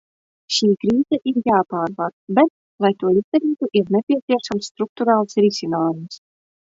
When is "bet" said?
2.39-2.49